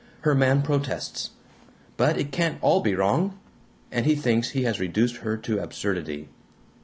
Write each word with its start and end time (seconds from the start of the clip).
Her 0.21 0.33
man 0.33 0.63
protests, 0.63 1.29
'But 1.95 2.17
it 2.17 2.31
can't 2.31 2.57
all 2.63 2.81
be 2.81 2.95
wrong!' 2.95 3.37
and 3.91 4.07
he 4.07 4.15
thinks 4.15 4.49
he 4.49 4.63
has 4.63 4.79
reduced 4.79 5.17
her 5.17 5.37
to 5.37 5.59
absurdity. 5.61 6.27